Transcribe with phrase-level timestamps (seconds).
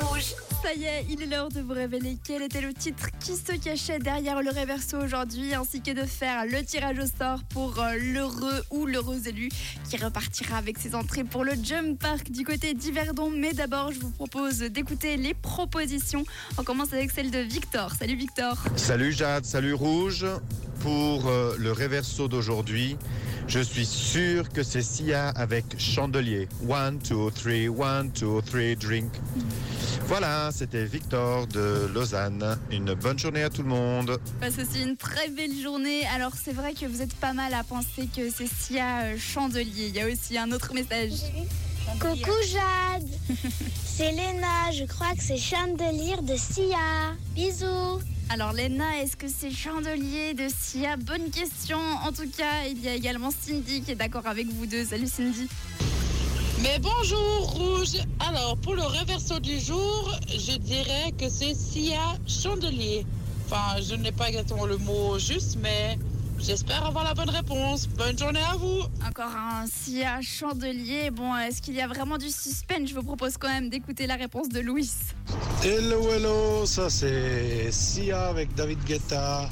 [0.00, 0.34] Rouge.
[0.62, 3.52] Ça y est, il est l'heure de vous révéler quel était le titre qui se
[3.62, 7.96] cachait derrière le réverso aujourd'hui, ainsi que de faire le tirage au sort pour euh,
[8.00, 9.50] l'heureux ou l'heureuse élu
[9.88, 13.30] qui repartira avec ses entrées pour le Jump Park du côté d'Yverdon.
[13.30, 16.24] Mais d'abord, je vous propose d'écouter les propositions.
[16.56, 17.92] On commence avec celle de Victor.
[17.92, 18.56] Salut Victor.
[18.76, 20.24] Salut Jade, salut Rouge.
[20.80, 22.96] Pour euh, le réverso d'aujourd'hui,
[23.48, 26.48] je suis sûr que c'est Sia avec Chandelier.
[26.68, 29.10] One, two, three, one, two, three, drink.
[30.06, 32.58] Voilà, c'était Victor de Lausanne.
[32.70, 34.18] Une bonne journée à tout le monde.
[34.40, 36.06] Passe aussi une très belle journée.
[36.14, 39.88] Alors c'est vrai que vous êtes pas mal à penser que c'est Sia euh, Chandelier.
[39.88, 41.12] Il y a aussi un autre message.
[42.00, 43.08] Coucou Jade,
[43.84, 47.14] c'est Léna, je crois que c'est Chandelier de Sia.
[47.34, 48.00] Bisous.
[48.28, 50.96] Alors Léna, est-ce que c'est Chandelier de Sia?
[50.96, 51.78] Bonne question.
[51.78, 54.84] En tout cas, il y a également Cindy qui est d'accord avec vous deux.
[54.84, 55.46] Salut Cindy.
[56.60, 57.98] Mais bonjour Rouge.
[58.18, 63.06] Alors pour le réverso du jour, je dirais que c'est Sia Chandelier.
[63.46, 65.96] Enfin, je n'ai pas exactement le mot juste, mais
[66.38, 67.86] j'espère avoir la bonne réponse.
[67.88, 68.82] Bonne journée à vous.
[69.06, 71.10] Encore un Sia Chandelier.
[71.10, 72.88] Bon, est-ce qu'il y a vraiment du suspense?
[72.88, 74.90] Je vous propose quand même d'écouter la réponse de Louis.
[75.64, 79.48] Hello, hello, ça c'est Sia avec David Guetta.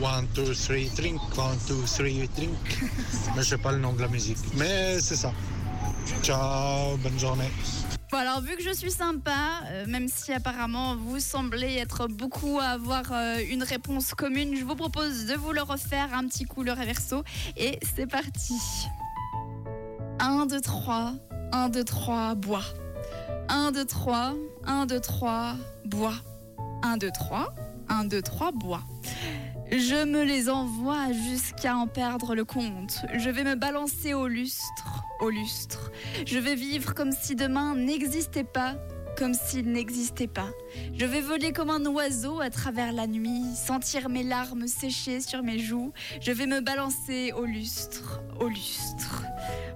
[0.00, 1.20] One, two, three, drink.
[1.36, 2.56] One, two, three, drink.
[3.36, 4.38] Mais je sais pas le nom de la musique.
[4.54, 5.32] Mais c'est ça.
[6.22, 7.50] Ciao, bonne journée.
[8.10, 12.58] Bon alors vu que je suis sympa, euh, même si apparemment vous semblez être beaucoup
[12.58, 16.44] à avoir euh, une réponse commune, je vous propose de vous le refaire un petit
[16.44, 17.22] coup le réverso
[17.56, 18.58] et c'est parti.
[20.18, 21.12] 1, 2, 3,
[21.52, 22.64] 1, 2, 3, bois.
[23.48, 24.34] 1, 2, 3,
[24.66, 26.14] 1, 2, 3, bois.
[26.82, 27.54] 1, 2, 3,
[27.88, 28.82] 1, 2, 3, bois.
[29.72, 33.02] Je me les envoie jusqu'à en perdre le compte.
[33.16, 35.92] Je vais me balancer au lustre, au lustre.
[36.26, 38.74] Je vais vivre comme si demain n'existait pas,
[39.16, 40.50] comme s'il n'existait pas.
[40.98, 45.44] Je vais voler comme un oiseau à travers la nuit, sentir mes larmes sécher sur
[45.44, 45.92] mes joues.
[46.20, 49.22] Je vais me balancer au lustre, au lustre.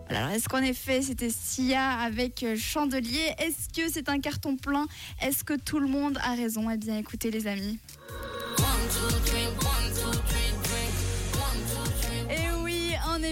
[0.08, 3.32] Alors est-ce qu'en effet c'était Sia avec euh, Chandelier?
[3.38, 4.86] Est-ce que c'est un carton plein?
[5.22, 6.69] Est-ce que tout le monde a raison?
[6.69, 7.78] Eh bien écoutez les amis.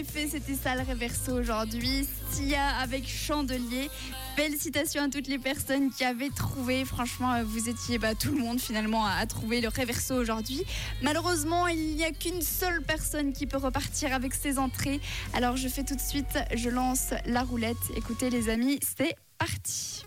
[0.02, 2.08] Effet, c'était ça le réverso aujourd'hui.
[2.32, 3.88] Sia avec Chandelier.
[4.34, 6.84] Félicitations à toutes les personnes qui avaient trouvé.
[6.84, 10.64] Franchement, euh, vous étiez bah, tout le monde finalement à, à trouver le réverso aujourd'hui.
[11.02, 15.00] Malheureusement, il n'y a qu'une seule personne qui peut repartir avec ses entrées.
[15.34, 17.76] Alors je fais tout de suite, je lance la roulette.
[17.96, 20.02] Écoutez les amis, c'est parti.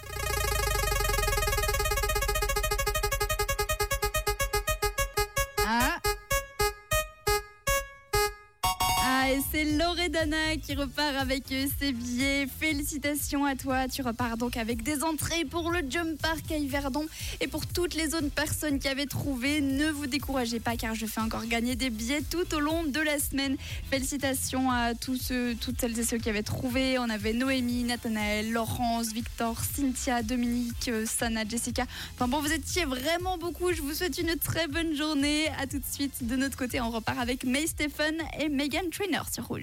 [9.35, 12.47] Et c'est Loredana qui repart avec euh, ses billets.
[12.59, 13.87] Félicitations à toi.
[13.87, 17.05] Tu repars donc avec des entrées pour le Jump Park à Yverdon.
[17.41, 21.05] Et pour toutes les autres personnes qui avaient trouvé, ne vous découragez pas car je
[21.05, 23.57] fais encore gagner des billets tout au long de la semaine.
[23.89, 26.97] Félicitations à toutes celles et ceux qui avaient trouvé.
[26.97, 31.83] On avait Noémie, Nathanaël, Laurence, Victor, Cynthia, Dominique, euh, Sana, Jessica.
[32.13, 33.73] Enfin bon, vous étiez vraiment beaucoup.
[33.73, 35.49] Je vous souhaite une très bonne journée.
[35.59, 36.25] À tout de suite.
[36.25, 39.53] De notre côté, on repart avec May Stephen et Megan Trainer sur Rouge.